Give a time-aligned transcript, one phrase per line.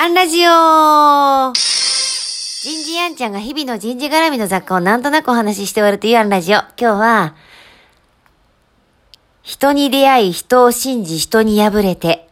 [0.00, 6.58] アンラジオ人事アンちゃんが日々の人事絡みの雑貨をなんとなくお話しして終わるというアンラジオ。
[6.58, 7.34] 今日は、
[9.42, 12.28] 人に出会い、人を信じ、人に敗れて、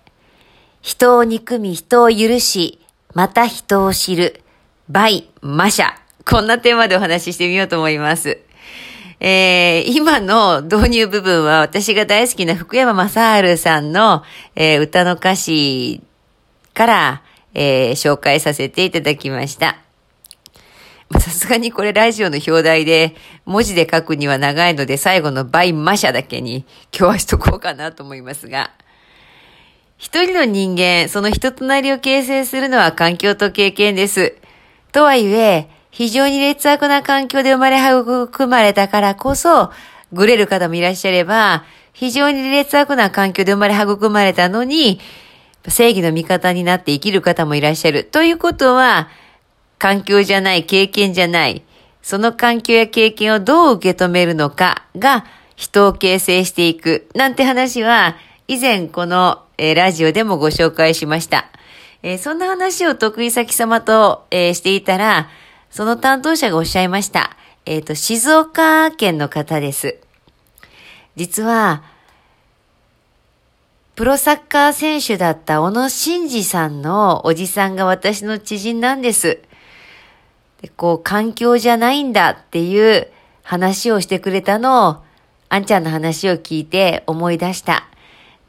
[0.81, 2.79] 人を憎み、人を許し、
[3.15, 4.43] また人を知る、
[4.89, 5.87] バイ・マシャ。
[6.25, 8.39] こんなテーマでお話ししてみようと思います。
[9.19, 14.23] えー、今の導入部分は私が大好きな福山雅治さんの、
[14.55, 16.01] えー、歌の歌詞
[16.73, 17.23] から、
[17.59, 19.79] えー、紹介させていただきました。
[21.19, 23.17] さすがにこれラジオの表題で
[23.47, 28.73] 文字で書くには長いので最後のバイマシャだけに今日はしとこうかなと思いますが、
[29.97, 34.35] 一人の人間、その人となりを形成するのは環境と経験です。
[34.93, 39.71] とはいえ、非常に劣悪な環境で生まれ育まれたからこそ、
[40.13, 41.65] ぐれる方もいらっしゃれば、
[41.95, 45.01] 非常に劣悪な環境で生まれ育まれたのに、
[45.69, 48.05] 正義の味方になって生きる方もいらっしゃる。
[48.05, 49.09] ということは、
[49.79, 51.63] 環境じゃない、経験じゃない、
[52.03, 58.17] その環境や経験をどう受け止めるのかが人を形成していく、なんて話は、
[58.49, 61.47] 以前この、えー、ラジオでもご紹介しました。
[62.03, 65.29] えー、そんな話を得意先様と、えー、していたら、
[65.71, 67.37] その担当者がおっしゃいました。
[67.65, 69.97] えっ、と、静岡県の方です。
[71.17, 71.83] 実は、
[73.97, 79.41] プロサッカー選手だった小野伸二さんのおじさんが私の知人なんです。
[80.61, 83.09] でこう、環境じゃないんだっていう
[83.43, 84.97] 話をしてくれたのを、
[85.49, 87.89] あんちゃんの話を聞いて思い出した。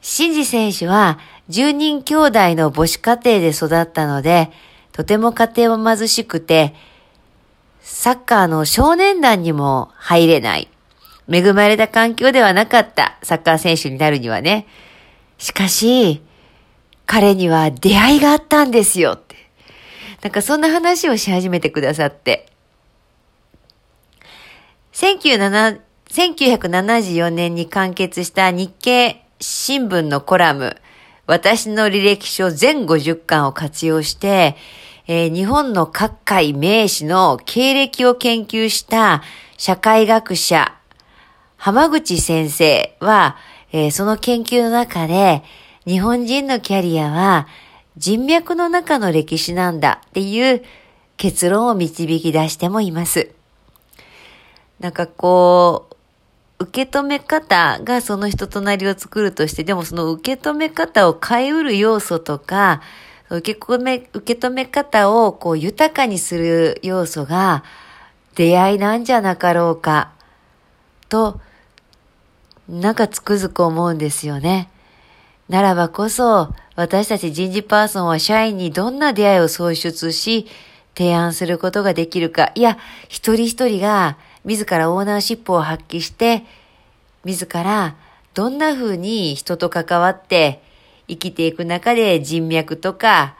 [0.02, 4.50] 伸二選手は10人兄弟の母子家庭で育ったので、
[4.92, 6.74] とても家庭は貧しくて、
[7.80, 10.68] サッカーの少年団にも入れない。
[11.26, 14.66] 恵まれた環境ではなかったサッカー選手になるにはね。
[15.38, 16.20] しかし、
[17.06, 19.36] 彼には出会いがあったんですよって。
[20.22, 22.50] なんかそんな話をし始めてくださって。
[24.92, 30.76] 1974年に完結した日経新聞のコラム、
[31.26, 34.56] 私の履歴書全50巻を活用して、
[35.06, 39.22] えー、日本の各界名士の経歴を研究した
[39.56, 40.74] 社会学者、
[41.56, 43.36] 浜口先生は、
[43.72, 45.42] えー、その研究の中で、
[45.86, 47.48] 日本人のキャリアは
[47.96, 50.62] 人脈の中の歴史なんだっていう
[51.16, 53.30] 結論を導き出してもいます。
[54.80, 62.82] なんかこう、受け止め方がその人となりを作るとして、でもその受け止め方を変えうる要素とか、
[63.30, 67.64] 受け止め、受け止め方をこう豊かにする要素が
[68.34, 70.12] 出会いなんじゃなかろうか、
[71.08, 71.40] と、
[72.68, 74.68] なんかつくづく思うんですよね。
[75.48, 80.46] ならばこそ、私たち人事パーソンは社員にどんな出会いを創出し、
[80.94, 82.52] 提案することができるか。
[82.54, 82.76] いや、
[83.08, 86.44] 一人一人が自らオーナーシップを発揮して、
[87.24, 87.96] 自ら
[88.34, 90.62] どんな風に人と関わって
[91.08, 93.34] 生きていく中で人脈とか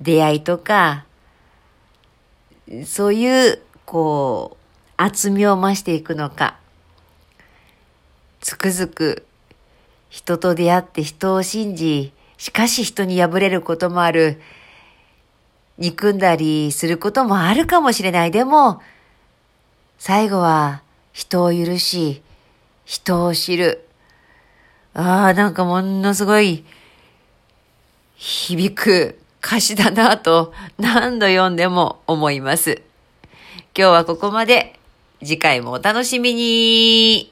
[0.00, 1.04] 出会いとか、
[2.84, 6.56] そういう、こう、厚みを増していくのか。
[8.46, 9.26] つくづく
[10.08, 14.40] 人と出会って人を信じ、しかし人に敗れることもある。
[15.78, 18.30] 憎んだりすることもあるかもしれない。
[18.30, 18.80] でも、
[19.98, 22.22] 最後は人を許し、
[22.84, 23.84] 人を知る。
[24.94, 26.64] ああ、なんかものすごい
[28.14, 32.80] 響く歌詞だなと何度読んでも思います。
[33.76, 34.78] 今日はここまで。
[35.20, 37.30] 次回もお楽しみに